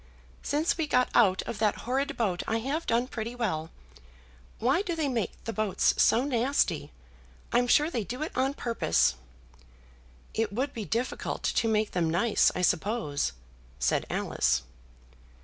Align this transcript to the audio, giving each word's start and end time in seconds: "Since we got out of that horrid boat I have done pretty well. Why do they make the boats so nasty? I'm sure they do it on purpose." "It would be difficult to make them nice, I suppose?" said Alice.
"Since 0.41 0.79
we 0.79 0.87
got 0.87 1.09
out 1.13 1.43
of 1.43 1.59
that 1.59 1.81
horrid 1.85 2.17
boat 2.17 2.41
I 2.47 2.57
have 2.57 2.87
done 2.87 3.05
pretty 3.07 3.35
well. 3.35 3.69
Why 4.57 4.81
do 4.81 4.95
they 4.95 5.07
make 5.07 5.43
the 5.43 5.53
boats 5.53 5.93
so 6.01 6.23
nasty? 6.23 6.91
I'm 7.53 7.67
sure 7.67 7.91
they 7.91 8.03
do 8.03 8.23
it 8.23 8.31
on 8.35 8.55
purpose." 8.55 9.13
"It 10.33 10.51
would 10.51 10.73
be 10.73 10.85
difficult 10.85 11.43
to 11.43 11.67
make 11.67 11.91
them 11.91 12.09
nice, 12.09 12.51
I 12.55 12.63
suppose?" 12.63 13.33
said 13.77 14.07
Alice. 14.09 14.63